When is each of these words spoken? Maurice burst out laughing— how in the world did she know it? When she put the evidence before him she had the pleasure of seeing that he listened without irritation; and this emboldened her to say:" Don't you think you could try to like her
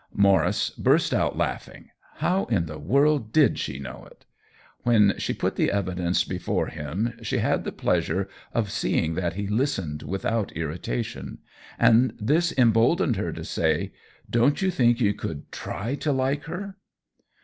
Maurice 0.15 0.71
burst 0.71 1.13
out 1.13 1.37
laughing— 1.37 1.91
how 2.25 2.45
in 2.45 2.65
the 2.65 2.79
world 2.79 3.31
did 3.31 3.59
she 3.59 3.77
know 3.77 4.07
it? 4.09 4.25
When 4.81 5.13
she 5.19 5.31
put 5.31 5.57
the 5.57 5.69
evidence 5.71 6.23
before 6.23 6.69
him 6.69 7.13
she 7.21 7.37
had 7.37 7.65
the 7.65 7.71
pleasure 7.71 8.27
of 8.51 8.71
seeing 8.71 9.13
that 9.13 9.33
he 9.33 9.45
listened 9.45 10.01
without 10.01 10.51
irritation; 10.57 11.37
and 11.77 12.13
this 12.19 12.51
emboldened 12.57 13.15
her 13.17 13.31
to 13.31 13.45
say:" 13.45 13.93
Don't 14.37 14.59
you 14.59 14.71
think 14.71 14.99
you 14.99 15.13
could 15.13 15.51
try 15.51 15.93
to 15.93 16.11
like 16.11 16.45
her 16.45 16.77